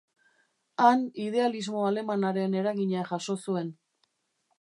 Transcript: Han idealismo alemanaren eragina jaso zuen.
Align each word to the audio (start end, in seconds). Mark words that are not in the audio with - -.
Han 0.85 1.03
idealismo 1.25 1.83
alemanaren 1.89 2.57
eragina 2.63 3.05
jaso 3.11 3.37
zuen. 3.49 3.71